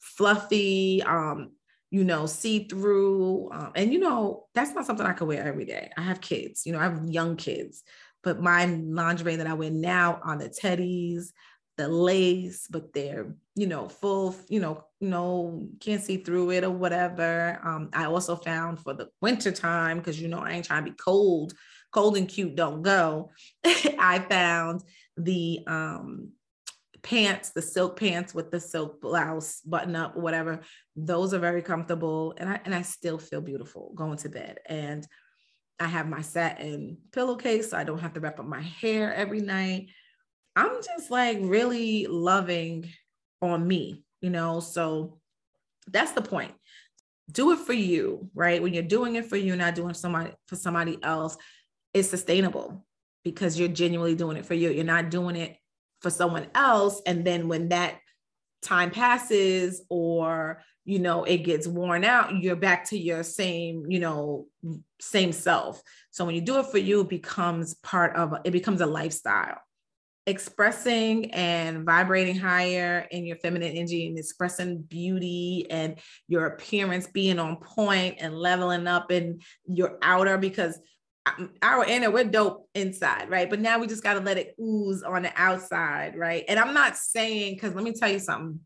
fluffy, 0.00 1.02
um, 1.02 1.52
you 1.90 2.04
know, 2.04 2.26
see 2.26 2.68
through. 2.68 3.50
Um, 3.52 3.72
and 3.74 3.90
you 3.90 4.00
know, 4.00 4.48
that's 4.54 4.74
not 4.74 4.84
something 4.84 5.06
I 5.06 5.14
could 5.14 5.28
wear 5.28 5.42
every 5.42 5.64
day. 5.64 5.90
I 5.96 6.02
have 6.02 6.20
kids, 6.20 6.66
you 6.66 6.72
know, 6.72 6.80
I 6.80 6.84
have 6.84 7.08
young 7.08 7.36
kids, 7.36 7.84
but 8.24 8.40
my 8.40 8.64
lingerie 8.66 9.36
that 9.36 9.46
I 9.46 9.54
wear 9.54 9.70
now 9.70 10.20
on 10.24 10.38
the 10.38 10.48
teddies, 10.48 11.32
the 11.76 11.88
lace, 11.88 12.66
but 12.70 12.92
they're, 12.92 13.34
you 13.54 13.66
know, 13.66 13.88
full, 13.88 14.34
you 14.48 14.60
know, 14.60 14.84
no, 15.00 15.68
can't 15.80 16.02
see 16.02 16.18
through 16.18 16.52
it 16.52 16.64
or 16.64 16.70
whatever. 16.70 17.60
Um, 17.62 17.90
I 17.92 18.06
also 18.06 18.36
found 18.36 18.80
for 18.80 18.94
the 18.94 19.08
winter 19.20 19.52
time, 19.52 19.98
because 19.98 20.20
you 20.20 20.28
know, 20.28 20.38
I 20.38 20.52
ain't 20.52 20.64
trying 20.64 20.84
to 20.84 20.90
be 20.90 20.96
cold, 20.96 21.52
cold 21.92 22.16
and 22.16 22.28
cute 22.28 22.54
don't 22.54 22.82
go. 22.82 23.30
I 23.64 24.24
found 24.28 24.82
the 25.16 25.60
um 25.66 26.32
pants, 27.02 27.50
the 27.50 27.62
silk 27.62 27.98
pants 27.98 28.34
with 28.34 28.50
the 28.50 28.58
silk 28.58 29.00
blouse, 29.00 29.60
button 29.60 29.94
up, 29.94 30.16
whatever. 30.16 30.60
Those 30.96 31.34
are 31.34 31.38
very 31.38 31.62
comfortable. 31.62 32.34
And 32.38 32.48
I 32.48 32.60
and 32.64 32.74
I 32.74 32.82
still 32.82 33.18
feel 33.18 33.40
beautiful 33.40 33.92
going 33.94 34.18
to 34.18 34.28
bed. 34.28 34.58
And 34.66 35.06
I 35.80 35.86
have 35.86 36.08
my 36.08 36.20
satin 36.22 36.98
pillowcase, 37.12 37.70
so 37.70 37.76
I 37.76 37.84
don't 37.84 37.98
have 37.98 38.14
to 38.14 38.20
wrap 38.20 38.38
up 38.38 38.46
my 38.46 38.60
hair 38.60 39.12
every 39.14 39.40
night. 39.40 39.88
I'm 40.56 40.82
just 40.82 41.10
like 41.10 41.38
really 41.40 42.06
loving 42.06 42.90
on 43.42 43.66
me, 43.66 44.04
you 44.20 44.30
know. 44.30 44.60
So 44.60 45.18
that's 45.88 46.12
the 46.12 46.22
point. 46.22 46.52
Do 47.30 47.52
it 47.52 47.58
for 47.58 47.72
you, 47.72 48.30
right? 48.34 48.62
When 48.62 48.74
you're 48.74 48.82
doing 48.82 49.16
it 49.16 49.26
for 49.26 49.36
you, 49.36 49.56
not 49.56 49.74
doing 49.74 49.94
somebody 49.94 50.32
for 50.46 50.56
somebody 50.56 50.98
else, 51.02 51.36
it's 51.92 52.08
sustainable 52.08 52.84
because 53.24 53.58
you're 53.58 53.68
genuinely 53.68 54.14
doing 54.14 54.36
it 54.36 54.46
for 54.46 54.54
you. 54.54 54.70
You're 54.70 54.84
not 54.84 55.10
doing 55.10 55.36
it 55.36 55.56
for 56.02 56.10
someone 56.10 56.46
else. 56.54 57.00
And 57.06 57.24
then 57.24 57.48
when 57.48 57.70
that 57.70 57.98
time 58.62 58.90
passes 58.90 59.82
or 59.88 60.62
you 60.84 60.98
know 60.98 61.24
it 61.24 61.38
gets 61.38 61.66
worn 61.66 62.04
out 62.04 62.42
you're 62.42 62.56
back 62.56 62.84
to 62.84 62.98
your 62.98 63.22
same 63.22 63.84
you 63.88 63.98
know 63.98 64.46
same 65.00 65.32
self. 65.32 65.82
So 66.10 66.24
when 66.24 66.34
you 66.34 66.40
do 66.40 66.58
it 66.58 66.66
for 66.66 66.78
you 66.78 67.02
it 67.02 67.08
becomes 67.08 67.74
part 67.74 68.16
of 68.16 68.34
it 68.44 68.50
becomes 68.50 68.80
a 68.80 68.86
lifestyle. 68.86 69.58
Expressing 70.26 71.32
and 71.32 71.84
vibrating 71.84 72.36
higher 72.36 73.06
in 73.10 73.26
your 73.26 73.36
feminine 73.36 73.76
energy 73.76 74.06
and 74.06 74.18
expressing 74.18 74.80
beauty 74.80 75.66
and 75.68 75.98
your 76.28 76.46
appearance 76.46 77.06
being 77.06 77.38
on 77.38 77.56
point 77.56 78.16
and 78.20 78.34
leveling 78.34 78.86
up 78.86 79.12
in 79.12 79.40
your 79.66 79.98
outer 80.00 80.38
because 80.38 80.80
um, 81.26 81.50
our 81.62 81.84
inner 81.84 82.10
we're 82.10 82.24
dope 82.24 82.68
inside 82.74 83.28
right? 83.28 83.50
But 83.50 83.60
now 83.60 83.78
we 83.78 83.86
just 83.86 84.02
got 84.02 84.14
to 84.14 84.20
let 84.20 84.38
it 84.38 84.54
ooze 84.58 85.02
on 85.02 85.22
the 85.22 85.32
outside 85.36 86.16
right? 86.16 86.44
And 86.48 86.58
i'm 86.58 86.74
not 86.74 86.96
saying 86.96 87.54
because 87.54 87.74
let 87.74 87.84
me 87.84 87.92
tell 87.92 88.10
you 88.10 88.18
something 88.18 88.60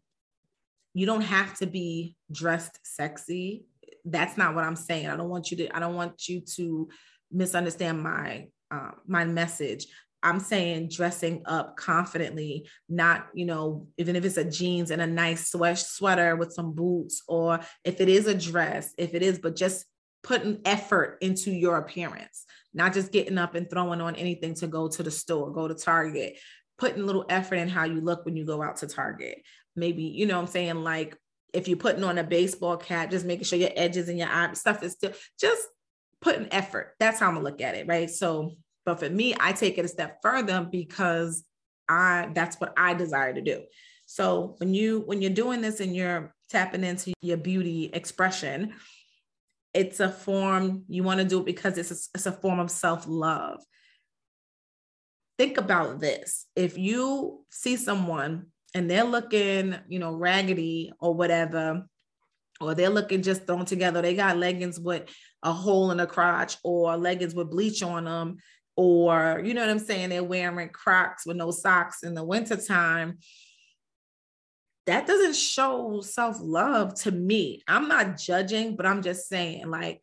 you 0.99 1.07
don't 1.07 1.23
have 1.23 1.57
to 1.59 1.67
be 1.67 2.17
dressed 2.31 2.79
sexy. 2.83 3.65
That's 4.05 4.37
not 4.37 4.55
what 4.55 4.65
i'm 4.65 4.77
saying. 4.77 5.09
I 5.09 5.17
don't 5.17 5.29
want 5.29 5.51
you 5.51 5.57
to 5.59 5.77
i 5.77 5.81
don't 5.81 5.95
want 5.95 6.29
you 6.29 6.41
to 6.57 6.89
misunderstand 7.31 8.03
my 8.03 8.49
uh, 8.71 8.93
my 9.07 9.25
message. 9.25 9.87
I'm 10.21 10.41
saying 10.41 10.89
dressing 10.89 11.43
up 11.47 11.77
confidently 11.77 12.69
not 12.89 13.29
you 13.35 13.47
know 13.47 13.87
even 13.99 14.17
if 14.17 14.25
it's 14.25 14.37
a 14.37 14.45
jeans 14.45 14.91
and 14.91 15.01
a 15.01 15.07
nice 15.07 15.51
sweat 15.53 15.79
sweater 15.79 16.35
with 16.37 16.53
some 16.53 16.73
boots 16.73 17.23
or 17.29 17.61
if 17.85 18.01
it 18.01 18.09
is 18.09 18.27
a 18.27 18.35
dress 18.35 18.95
if 18.99 19.15
it 19.15 19.23
is 19.23 19.39
but 19.39 19.55
just 19.55 19.87
putting 20.23 20.61
effort 20.65 21.19
into 21.21 21.51
your 21.51 21.79
appearance, 21.79 22.45
not 22.75 22.93
just 22.93 23.13
getting 23.13 23.39
up 23.39 23.55
and 23.55 23.71
throwing 23.71 24.01
on 24.01 24.17
anything 24.17 24.55
to 24.55 24.67
go 24.67 24.89
to 24.89 25.03
the 25.03 25.11
store, 25.11 25.53
go 25.53 25.69
to 25.69 25.75
Target, 25.75 26.37
putting 26.79 27.03
a 27.03 27.07
little 27.07 27.25
effort 27.29 27.57
in 27.57 27.69
how 27.69 27.85
you 27.85 28.01
look 28.01 28.25
when 28.25 28.37
you 28.37 28.45
go 28.45 28.63
out 28.63 28.77
to 28.79 28.87
Target. 28.87 29.43
Maybe, 29.79 30.05
you 30.05 30.27
know 30.27 30.39
I'm 30.39 30.47
saying? 30.47 30.83
Like 30.83 31.17
if 31.53 31.69
you're 31.69 31.77
putting 31.77 32.05
on 32.05 32.19
a 32.19 32.25
baseball 32.25 32.77
cap, 32.77 33.11
just 33.11 33.27
making 33.27 33.45
sure 33.45 33.59
your 33.59 33.71
edges 33.77 34.09
and 34.09 34.19
your 34.19 34.29
eye 34.29 34.53
stuff 34.55 34.83
is 34.83 34.93
still 34.93 35.13
just 35.41 35.67
putting 36.21 36.53
effort. 36.53 36.95
That's 36.99 37.21
how 37.21 37.29
I'm 37.29 37.35
gonna 37.35 37.45
look 37.45 37.61
at 37.61 37.75
it, 37.75 37.87
right? 37.87 38.11
So, 38.11 38.53
but 38.85 39.01
for 39.01 39.09
me, 39.09 39.35
I 39.39 39.53
take 39.53 39.79
it 39.79 39.85
a 39.85 39.89
step 39.89 40.19
further 40.23 40.67
because 40.71 41.45
I 41.89 42.29
that's 42.35 42.57
what 42.61 42.75
I 42.77 42.95
desire 42.95 43.33
to 43.33 43.41
do. 43.41 43.63
So 44.07 44.57
when 44.59 44.75
you 44.75 45.03
when 45.07 45.23
you're 45.23 45.31
doing 45.31 45.61
this 45.61 45.81
and 45.81 45.95
you're 45.95 46.35
tapping 46.51 46.85
into 46.85 47.13
your 47.21 47.37
beauty 47.37 47.91
expression, 47.93 48.75
it's 49.75 50.01
a 50.01 50.11
form 50.11 50.85
you 50.89 51.03
want 51.03 51.19
to 51.21 51.25
do 51.25 51.41
it 51.41 51.47
because 51.47 51.79
it's 51.79 51.91
a, 51.91 51.97
it's 52.15 52.27
a 52.27 52.33
form 52.33 52.59
of 52.59 52.71
self-love 52.71 53.61
think 55.39 55.57
about 55.57 56.01
this 56.01 56.47
if 56.57 56.77
you 56.77 57.45
see 57.49 57.77
someone 57.77 58.47
and 58.75 58.91
they're 58.91 59.05
looking 59.05 59.75
you 59.89 59.99
know 59.99 60.15
raggedy 60.15 60.93
or 61.01 61.15
whatever 61.15 61.87
or 62.61 62.75
they're 62.75 62.91
looking 62.91 63.23
just 63.23 63.47
thrown 63.47 63.65
together 63.65 64.03
they 64.03 64.15
got 64.15 64.37
leggings 64.37 64.79
with 64.79 65.05
a 65.43 65.53
hole 65.53 65.91
in 65.91 65.99
the 65.99 66.07
crotch 66.07 66.57
or 66.65 66.97
leggings 66.97 67.35
with 67.35 67.51
bleach 67.51 67.83
on 67.83 68.05
them 68.05 68.37
or 68.77 69.41
you 69.45 69.55
know 69.55 69.61
what 69.61 69.71
i'm 69.71 69.79
saying 69.79 70.11
they're 70.11 70.25
wearing 70.25 70.69
crocs 70.69 71.25
with 71.25 71.37
no 71.37 71.51
socks 71.51 72.03
in 72.03 72.15
the 72.15 72.25
wintertime 72.25 73.19
that 74.89 75.07
doesn't 75.07 75.37
show 75.37 76.01
self 76.01 76.39
love 76.41 76.95
to 77.03 77.11
me. 77.13 77.63
I'm 77.69 77.89
not 77.89 78.17
judging, 78.17 78.75
but 78.75 78.87
I'm 78.87 79.03
just 79.03 79.29
saying, 79.29 79.69
like, 79.69 80.03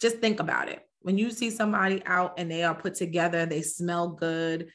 just 0.00 0.18
think 0.18 0.40
about 0.40 0.68
it. 0.68 0.80
When 1.02 1.16
you 1.16 1.30
see 1.30 1.50
somebody 1.50 2.02
out 2.04 2.34
and 2.36 2.50
they 2.50 2.64
are 2.64 2.74
put 2.74 2.96
together, 2.96 3.46
they 3.46 3.62
smell 3.62 4.08
good, 4.08 4.70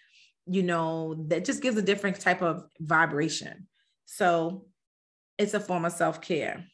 you 0.46 0.64
know, 0.64 1.16
that 1.28 1.46
just 1.46 1.62
gives 1.62 1.78
a 1.78 1.82
different 1.82 2.20
type 2.20 2.42
of 2.42 2.66
vibration. 2.80 3.68
So 4.06 4.66
it's 5.38 5.54
a 5.54 5.60
form 5.60 5.86
of 5.86 5.94
self 5.94 6.22
care 6.22 6.66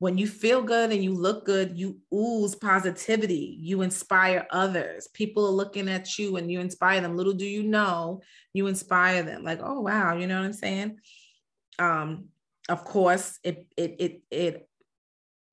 when 0.00 0.16
you 0.16 0.26
feel 0.26 0.62
good 0.62 0.90
and 0.90 1.04
you 1.04 1.14
look 1.14 1.44
good, 1.44 1.76
you 1.76 1.98
ooze 2.12 2.54
positivity. 2.54 3.58
You 3.60 3.82
inspire 3.82 4.46
others. 4.50 5.08
People 5.08 5.46
are 5.46 5.52
looking 5.52 5.90
at 5.90 6.18
you 6.18 6.36
and 6.36 6.50
you 6.50 6.60
inspire 6.60 7.02
them. 7.02 7.18
Little 7.18 7.34
do 7.34 7.44
you 7.44 7.62
know, 7.62 8.22
you 8.54 8.66
inspire 8.66 9.22
them. 9.22 9.44
Like, 9.44 9.60
oh 9.62 9.82
wow, 9.82 10.16
you 10.16 10.26
know 10.26 10.38
what 10.38 10.46
I'm 10.46 10.52
saying? 10.54 11.00
Um, 11.78 12.28
of 12.70 12.82
course, 12.82 13.38
it 13.44 13.66
it 13.76 13.96
it 13.98 14.22
it 14.30 14.69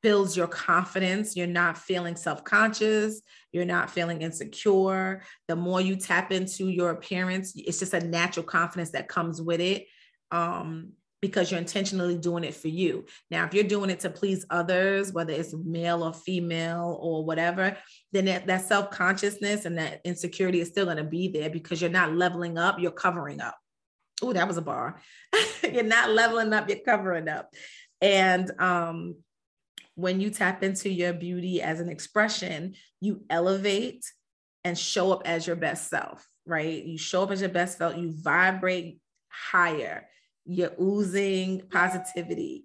builds 0.02 0.38
your 0.38 0.48
confidence. 0.48 1.36
You're 1.36 1.48
not 1.48 1.78
feeling 1.78 2.16
self-conscious. 2.16 3.22
You're 3.52 3.66
not 3.66 3.90
feeling 3.90 4.22
insecure. 4.22 5.24
The 5.48 5.56
more 5.56 5.82
you 5.82 5.96
tap 5.96 6.32
into 6.32 6.68
your 6.68 6.92
appearance, 6.92 7.54
it's 7.56 7.80
just 7.80 7.94
a 7.94 8.00
natural 8.00 8.46
confidence 8.46 8.92
that 8.92 9.08
comes 9.08 9.42
with 9.42 9.62
it. 9.62 9.88
Um, 10.32 10.94
because 11.22 11.50
you're 11.50 11.60
intentionally 11.60 12.18
doing 12.18 12.44
it 12.44 12.54
for 12.54 12.68
you. 12.68 13.06
Now, 13.32 13.46
if 13.46 13.54
you're 13.54 13.64
doing 13.64 13.90
it 13.90 14.02
to 14.02 14.10
please 14.10 14.46
others, 14.50 15.12
whether 15.12 15.34
it's 15.34 15.54
male 15.54 16.04
or 16.04 16.14
female 16.14 16.98
or 17.02 17.26
whatever, 17.26 17.76
then 18.12 18.26
that, 18.26 18.46
that 18.48 18.68
self 18.68 18.92
consciousness 18.92 19.66
and 19.66 19.78
that 19.78 20.02
insecurity 20.06 20.62
is 20.62 20.68
still 20.68 20.86
going 20.86 20.98
to 20.98 21.04
be 21.04 21.28
there 21.30 21.50
because 21.50 21.82
you're 21.82 21.90
not 21.90 22.14
leveling 22.14 22.58
up, 22.58 22.80
you're 22.80 22.92
covering 22.92 23.42
up. 23.42 23.58
Oh, 24.22 24.34
that 24.34 24.48
was 24.48 24.58
a 24.58 24.62
bar. 24.62 25.02
you're 25.64 25.84
not 25.84 26.12
leveling 26.12 26.54
up, 26.54 26.70
you're 26.70 26.80
covering 26.80 27.28
up. 27.28 27.50
And 28.00 28.52
um, 28.60 29.16
when 29.98 30.22
you 30.22 30.30
tap 30.30 30.64
into 30.64 30.90
your 30.90 31.12
beauty 31.12 31.62
as 31.62 31.80
an 31.80 31.90
expression, 31.90 32.76
you 33.02 33.24
elevate 33.30 34.06
and 34.64 34.78
show 34.78 35.12
up 35.12 35.24
as 35.26 35.46
your 35.46 35.56
best 35.56 35.90
self, 35.90 36.26
right? 36.46 36.84
You 36.84 36.98
show 36.98 37.24
up 37.24 37.32
as 37.32 37.42
your 37.42 37.50
best 37.50 37.78
self, 37.78 37.98
you 37.98 38.14
vibrate 38.14 39.00
higher 39.30 40.08
you're 40.48 40.74
oozing 40.82 41.62
positivity. 41.70 42.64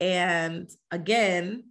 And 0.00 0.68
again, 0.90 1.64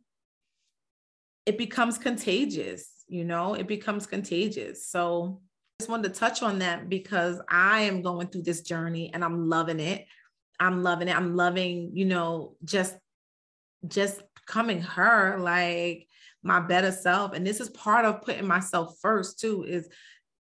it 1.45 1.57
becomes 1.57 1.97
contagious, 1.97 2.87
you 3.07 3.23
know, 3.23 3.55
it 3.55 3.67
becomes 3.67 4.05
contagious. 4.05 4.87
So 4.87 5.41
I 5.41 5.83
just 5.83 5.89
wanted 5.89 6.13
to 6.13 6.19
touch 6.19 6.43
on 6.43 6.59
that 6.59 6.89
because 6.89 7.41
I 7.49 7.81
am 7.81 8.01
going 8.01 8.27
through 8.27 8.43
this 8.43 8.61
journey 8.61 9.11
and 9.13 9.23
I'm 9.23 9.49
loving 9.49 9.79
it. 9.79 10.05
I'm 10.59 10.83
loving 10.83 11.07
it. 11.07 11.15
I'm 11.15 11.35
loving, 11.35 11.91
you 11.93 12.05
know, 12.05 12.55
just 12.63 12.95
just 13.87 14.21
becoming 14.47 14.81
her 14.81 15.37
like 15.39 16.07
my 16.41 16.59
better 16.59 16.91
self. 16.91 17.33
And 17.33 17.45
this 17.45 17.59
is 17.59 17.69
part 17.69 18.05
of 18.05 18.21
putting 18.21 18.47
myself 18.47 18.95
first 19.01 19.39
too, 19.39 19.63
is 19.63 19.89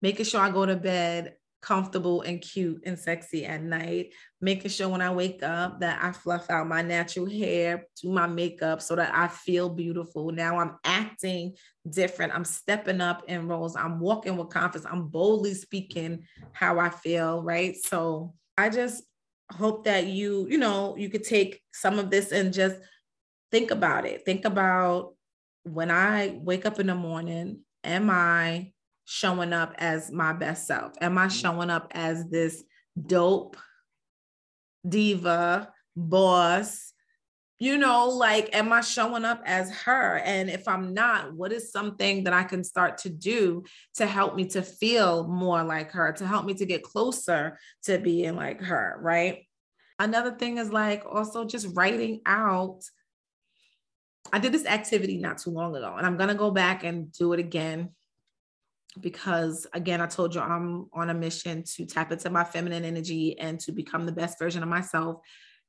making 0.01 0.25
sure 0.25 0.41
I 0.41 0.50
go 0.50 0.65
to 0.65 0.75
bed 0.75 1.36
comfortable 1.62 2.24
and 2.24 2.41
cute 2.41 2.81
and 2.88 2.98
sexy 2.98 3.46
at 3.46 3.62
night, 3.62 4.13
making 4.41 4.72
sure 4.72 4.89
when 4.89 5.01
I 5.01 5.13
wake 5.13 5.43
up 5.43 5.79
that 5.81 6.03
I 6.03 6.12
fluff 6.12 6.50
out 6.50 6.67
my 6.67 6.81
natural 6.81 7.29
hair, 7.29 7.86
do 8.01 8.10
my 8.10 8.25
makeup 8.25 8.81
so 8.81 8.96
that 8.96 9.13
I 9.13 9.27
feel 9.27 9.70
beautiful. 9.70 10.31
Now 10.31 10.58
I'm 10.58 10.77
acting 10.84 11.53
different. 11.88 12.34
I'm 12.34 12.46
stepping 12.46 13.00
up 13.00 13.25
in 13.27 13.48
roles. 13.48 13.75
I'm 13.75 14.00
walking 14.00 14.38
with 14.38 14.50
confidence. 14.50 14.89
I'm 14.91 15.10
boldly 15.10 15.53
speaking 15.53 16.24
how 16.51 16.79
I 16.79 16.89
feel, 16.89 17.43
right? 17.43 17.75
So 17.75 18.34
I 18.58 18.70
just 18.70 19.03
hope 19.51 19.86
that 19.86 20.08
you, 20.08 20.48
you 20.50 20.58
know, 20.58 20.96
you 20.98 21.10
could 21.10 21.24
take 21.24 21.62
some 21.74 22.00
of 22.00 22.10
this 22.10 22.31
and 22.31 22.51
just 22.51 22.77
think 23.51 23.72
about 23.72 24.05
it. 24.05 24.25
Think 24.25 24.46
about 24.46 25.13
when 25.63 25.91
I 25.91 26.39
wake 26.41 26.65
up 26.65 26.79
in 26.79 26.88
the 26.88 26.96
morning, 26.96 27.60
am 27.84 28.10
I 28.10 28.72
showing 29.05 29.53
up 29.53 29.75
as 29.77 30.12
my 30.12 30.34
best 30.34 30.67
self? 30.67 30.93
Am 31.01 31.17
I 31.17 31.27
mm-hmm. 31.27 31.38
showing 31.38 31.70
up 31.70 31.91
as 31.91 32.27
this 32.29 32.63
dope 33.00 33.58
diva, 34.88 35.72
boss? 35.96 36.93
You 37.60 37.77
know, 37.77 38.10
like, 38.10 38.55
am 38.55 38.74
I 38.74 38.81
showing 38.81 39.24
up 39.24 39.43
as 39.46 39.70
her? 39.84 40.17
And 40.25 40.50
if 40.50 40.67
I'm 40.67 40.96
not, 40.96 41.36
what 41.36 41.51
is 41.51 41.72
something 41.72 42.24
that 42.24 42.34
I 42.34 42.41
can 42.41 42.63
start 42.63 42.98
to 43.00 43.10
do 43.10 43.65
to 43.98 44.08
help 44.08 44.36
me 44.36 44.46
to 44.46 44.63
feel 44.63 45.27
more 45.27 45.63
like 45.63 45.91
her, 45.91 46.12
to 46.13 46.25
help 46.25 46.46
me 46.46 46.55
to 46.55 46.65
get 46.65 46.81
closer 46.81 47.60
to 47.84 48.00
being 48.00 48.36
like 48.36 48.62
her, 48.62 48.98
right? 49.00 49.46
Another 50.00 50.31
thing 50.31 50.58
is 50.58 50.72
like 50.72 51.03
also 51.05 51.46
just 51.46 51.67
writing 51.75 52.22
out 52.25 52.81
I 54.34 54.40
did 54.40 54.54
this 54.54 54.66
activity 54.66 55.18
not 55.18 55.38
too 55.38 55.52
long 55.52 55.76
ago, 55.76 55.96
and 55.98 56.06
I'm 56.06 56.18
gonna 56.18 56.36
go 56.36 56.52
back 56.52 56.84
and 56.84 57.12
do 57.12 57.34
it 57.34 57.40
again 57.40 57.90
because 59.00 59.68
again, 59.74 60.02
I 60.02 60.08
told 60.08 60.36
you 60.36 60.42
I'm 60.42 60.88
on 60.94 61.10
a 61.10 61.14
mission 61.14 61.64
to 61.76 61.86
tap 61.86 62.12
into 62.12 62.30
my 62.30 62.44
feminine 62.44 62.84
energy 62.84 63.38
and 63.40 63.60
to 63.62 63.72
become 63.72 64.06
the 64.06 64.12
best 64.12 64.38
version 64.38 64.64
of 64.64 64.70
myself. 64.70 65.22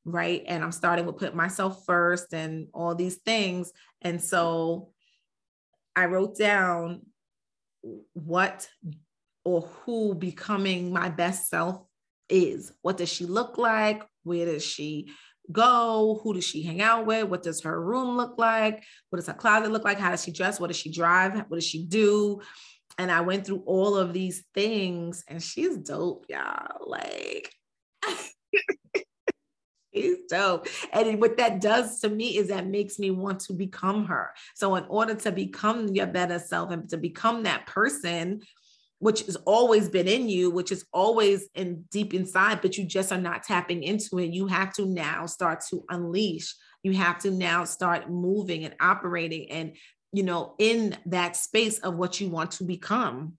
Right. 0.05 0.43
And 0.47 0.65
I'm 0.65 0.73
starting 0.73 1.07
with 1.07 1.19
put 1.19 1.35
myself 1.35 1.85
first 1.87 2.35
and 2.35 2.67
all 2.75 2.95
these 2.95 3.17
things. 3.17 3.73
And 4.01 4.21
so 4.21 4.91
I 5.95 6.07
wrote 6.07 6.37
down 6.37 7.03
what 8.15 8.69
or 9.45 9.63
who 9.63 10.15
becoming 10.15 10.93
my 10.93 11.09
best 11.09 11.49
self 11.49 11.85
is. 12.29 12.73
What 12.83 12.97
does 12.97 13.13
she 13.13 13.27
look 13.27 13.59
like? 13.59 14.03
Where 14.25 14.47
does 14.47 14.65
she 14.65 15.13
go? 15.51 16.21
Who 16.23 16.35
does 16.35 16.47
she 16.47 16.63
hang 16.63 16.81
out 16.81 17.07
with? 17.07 17.29
What 17.29 17.43
does 17.43 17.63
her 17.63 17.81
room 17.81 18.17
look 18.17 18.39
like? 18.39 18.85
What 19.11 19.17
does 19.17 19.27
her 19.27 19.35
closet 19.35 19.73
look 19.73 19.85
like? 19.85 19.99
How 19.99 20.11
does 20.11 20.23
she 20.23 20.33
dress? 20.33 20.61
What 20.61 20.69
does 20.69 20.77
she 20.77 20.93
drive? 20.93 21.35
What 21.35 21.57
does 21.57 21.67
she 21.67 21.85
do? 21.85 22.41
And 22.99 23.11
I 23.11 23.23
went 23.23 23.47
through 23.47 23.63
all 23.67 23.97
of 23.97 24.13
these 24.13 24.45
things, 24.55 25.25
and 25.27 25.43
she's 25.43 25.77
dope, 25.79 26.27
y'all. 26.29 26.87
Like, 26.87 27.51
she's 29.95 30.19
dope. 30.29 30.69
And 30.93 31.21
what 31.21 31.39
that 31.39 31.61
does 31.61 32.01
to 32.01 32.11
me 32.11 32.37
is 32.37 32.49
that 32.49 32.67
makes 32.67 32.99
me 32.99 33.11
want 33.11 33.41
to 33.41 33.55
become 33.55 34.05
her. 34.07 34.31
So, 34.55 34.75
in 34.77 34.85
order 34.89 35.15
to 35.15 35.33
become 35.33 35.89
your 35.89 36.07
better 36.07 36.39
self 36.39 36.71
and 36.71 36.89
to 36.91 36.99
become 36.99 37.45
that 37.45 37.67
person, 37.67 38.43
which 39.03 39.23
has 39.27 39.35
always 39.47 39.89
been 39.89 40.07
in 40.07 40.29
you, 40.29 40.49
which 40.49 40.71
is 40.71 40.85
always 40.93 41.49
in 41.57 41.83
deep 41.91 42.15
inside, 42.15 42.61
but 42.63 42.79
you 42.79 42.85
just 42.85 43.11
are 43.11 43.21
not 43.21 43.43
tapping 43.43 43.83
into 43.83 44.21
it. 44.21 44.31
You 44.31 44.47
have 44.47 44.73
to 44.75 44.87
now 44.87 45.27
start 45.27 45.65
to 45.71 45.85
unleash. 45.91 46.55
You 46.85 46.93
have 46.93 47.19
to 47.23 47.33
now 47.33 47.65
start 47.65 48.09
moving 48.09 48.65
and 48.65 48.77
operating 48.79 49.51
and, 49.51 49.75
you 50.13 50.23
know, 50.23 50.55
in 50.61 50.97
that 51.07 51.35
space 51.35 51.81
of 51.81 51.97
what 51.97 52.21
you 52.21 52.29
want 52.29 52.53
to 52.53 52.65
become. 52.65 53.33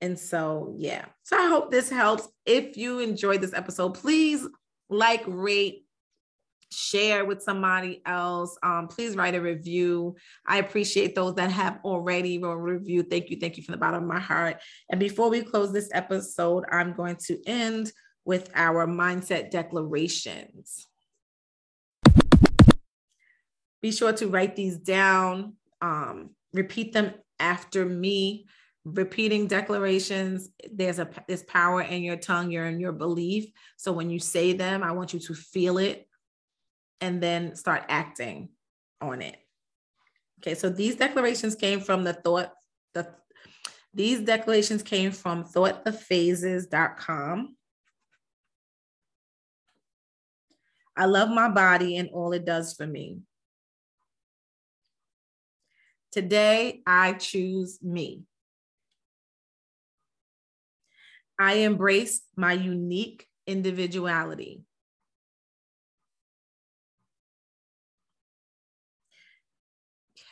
And 0.00 0.18
so, 0.18 0.74
yeah. 0.78 1.04
So 1.24 1.36
I 1.36 1.48
hope 1.48 1.70
this 1.70 1.90
helps. 1.90 2.26
If 2.46 2.78
you 2.78 3.00
enjoyed 3.00 3.42
this 3.42 3.52
episode, 3.52 3.90
please 3.90 4.48
like, 4.88 5.22
rate, 5.26 5.84
share 6.72 7.24
with 7.24 7.42
somebody 7.42 8.02
else. 8.06 8.56
Um, 8.62 8.88
please 8.88 9.16
write 9.16 9.34
a 9.34 9.40
review. 9.40 10.16
I 10.46 10.58
appreciate 10.58 11.14
those 11.14 11.34
that 11.36 11.50
have 11.50 11.78
already 11.84 12.38
wrote 12.38 12.54
review. 12.54 13.02
Thank 13.02 13.30
you. 13.30 13.38
Thank 13.38 13.56
you 13.56 13.62
from 13.62 13.72
the 13.72 13.78
bottom 13.78 14.02
of 14.02 14.08
my 14.08 14.20
heart. 14.20 14.60
And 14.90 14.98
before 14.98 15.30
we 15.30 15.42
close 15.42 15.72
this 15.72 15.90
episode, 15.92 16.64
I'm 16.70 16.94
going 16.94 17.16
to 17.26 17.38
end 17.46 17.92
with 18.24 18.50
our 18.54 18.86
mindset 18.86 19.50
declarations. 19.50 20.86
Be 23.80 23.90
sure 23.90 24.12
to 24.12 24.28
write 24.28 24.54
these 24.54 24.76
down, 24.76 25.54
um, 25.80 26.30
repeat 26.52 26.92
them 26.92 27.14
after 27.38 27.84
me. 27.84 28.46
Repeating 28.84 29.46
declarations, 29.46 30.48
there's 30.72 30.98
a 30.98 31.08
there's 31.28 31.44
power 31.44 31.82
in 31.82 32.02
your 32.02 32.16
tongue, 32.16 32.50
you're 32.50 32.66
in 32.66 32.80
your 32.80 32.90
belief. 32.90 33.46
So 33.76 33.92
when 33.92 34.10
you 34.10 34.18
say 34.18 34.54
them, 34.54 34.82
I 34.82 34.90
want 34.90 35.14
you 35.14 35.20
to 35.20 35.34
feel 35.34 35.78
it 35.78 36.08
and 37.02 37.22
then 37.22 37.54
start 37.56 37.84
acting 37.88 38.48
on 39.02 39.20
it. 39.20 39.36
Okay, 40.40 40.54
so 40.54 40.70
these 40.70 40.96
declarations 40.96 41.54
came 41.54 41.80
from 41.80 42.04
the 42.04 42.14
thought, 42.14 42.54
the 42.94 43.06
these 43.92 44.20
declarations 44.20 44.82
came 44.82 45.12
from 45.12 45.44
thoughtthephases.com. 45.44 47.54
I 50.96 51.04
love 51.04 51.28
my 51.28 51.50
body 51.50 51.98
and 51.98 52.08
all 52.10 52.32
it 52.32 52.46
does 52.46 52.72
for 52.74 52.86
me. 52.86 53.18
Today, 56.10 56.80
I 56.86 57.12
choose 57.14 57.82
me. 57.82 58.22
I 61.38 61.54
embrace 61.54 62.20
my 62.36 62.52
unique 62.52 63.26
individuality. 63.46 64.62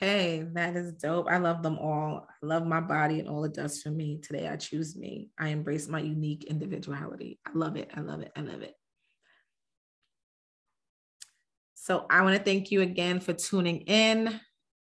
Okay, 0.03 0.47
that 0.55 0.77
is 0.77 0.95
dope. 0.95 1.29
I 1.29 1.37
love 1.37 1.63
them 1.63 1.79
all. 1.79 2.27
I 2.43 2.47
love 2.47 2.67
my 2.67 2.81
body 2.81 3.21
and 3.21 3.29
all 3.29 3.45
it 3.45 3.53
does 3.53 3.83
for 3.83 3.91
me. 3.91 4.19
Today 4.23 4.49
I 4.49 4.57
choose 4.57 4.97
me. 4.97 5.29
I 5.39 5.49
embrace 5.49 5.89
my 5.89 6.01
unique 6.01 6.45
individuality. 6.45 7.39
I 7.47 7.51
love 7.53 7.77
it. 7.77 7.91
I 7.95 8.01
love 8.01 8.23
it. 8.23 8.33
I 8.35 8.41
love 8.41 8.63
it. 8.63 8.75
So 11.75 12.07
I 12.09 12.23
want 12.23 12.35
to 12.35 12.43
thank 12.43 12.71
you 12.71 12.81
again 12.81 13.21
for 13.21 13.35
tuning 13.35 13.83
in. 13.83 14.41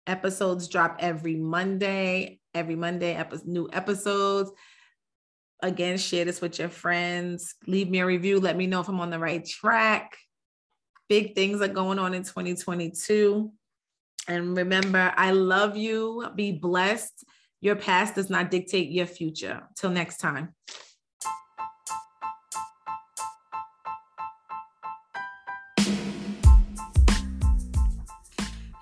Episodes 0.07 0.69
drop 0.69 0.99
every 1.01 1.35
Monday. 1.35 2.39
Every 2.55 2.77
Monday, 2.77 3.15
epi- 3.15 3.39
new 3.45 3.69
episodes. 3.73 4.53
Again, 5.65 5.99
share 5.99 6.27
this 6.27 6.41
with 6.41 6.61
your 6.61 6.69
friends. 6.69 7.57
Leave 7.67 7.91
me 7.91 7.99
a 7.99 8.07
review. 8.07 8.39
Let 8.39 8.57
me 8.57 8.69
know 8.69 8.81
if 8.81 8.89
I'm 8.89 9.01
on 9.01 9.11
the 9.11 9.19
right 9.19 9.45
track. 9.45 10.17
Big 11.09 11.35
things 11.35 11.61
are 11.61 11.69
going 11.69 11.99
on 11.99 12.15
in 12.15 12.23
2022. 12.23 13.53
And 14.29 14.57
remember, 14.57 15.13
I 15.17 15.33
love 15.33 15.77
you. 15.77 16.29
Be 16.35 16.53
blessed. 16.53 17.25
Your 17.61 17.77
past 17.77 18.15
does 18.15 18.31
not 18.31 18.51
dictate 18.51 18.91
your 18.91 19.07
future. 19.07 19.63
Till 19.77 19.91
next 19.91 20.19
time. 20.19 20.55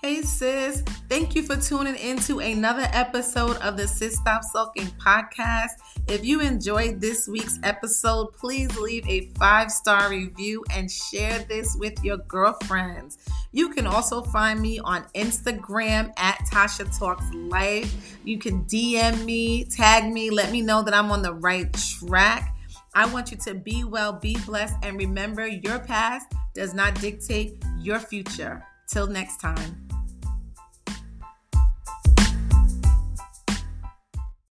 Hey, 0.03 0.23
sis. 0.23 0.83
Thank 1.11 1.35
you 1.35 1.43
for 1.43 1.57
tuning 1.57 1.97
into 1.97 2.39
another 2.39 2.87
episode 2.93 3.57
of 3.57 3.77
the 3.77 3.89
Sis 3.89 4.15
Stop 4.15 4.45
Sulking 4.45 4.87
podcast. 5.05 5.71
If 6.07 6.25
you 6.25 6.41
enjoyed 6.41 7.01
this 7.01 7.27
week's 7.27 7.59
episode, 7.65 8.33
please 8.35 8.79
leave 8.79 9.05
a 9.09 9.29
five 9.37 9.73
star 9.73 10.09
review 10.09 10.65
and 10.73 10.89
share 10.89 11.41
this 11.49 11.75
with 11.75 11.99
your 12.05 12.19
girlfriends. 12.19 13.19
You 13.51 13.71
can 13.71 13.89
also 13.89 14.23
find 14.23 14.61
me 14.61 14.79
on 14.79 15.03
Instagram 15.17 16.13
at 16.17 16.39
Tasha 16.49 16.97
Talks 16.97 17.27
Life. 17.35 18.17
You 18.23 18.39
can 18.39 18.65
DM 18.67 19.25
me, 19.25 19.65
tag 19.65 20.13
me, 20.13 20.31
let 20.31 20.53
me 20.53 20.63
know 20.63 20.85
that 20.85 20.95
I'm 20.95 21.11
on 21.11 21.23
the 21.23 21.35
right 21.35 21.73
track. 21.73 22.55
I 22.95 23.07
want 23.13 23.33
you 23.33 23.37
to 23.39 23.55
be 23.55 23.83
well, 23.83 24.13
be 24.13 24.37
blessed, 24.47 24.77
and 24.85 24.97
remember 24.97 25.49
your 25.49 25.81
past 25.81 26.33
does 26.55 26.73
not 26.73 26.95
dictate 27.01 27.65
your 27.81 27.99
future. 27.99 28.65
Till 28.87 29.09
next 29.09 29.39
time. 29.41 29.90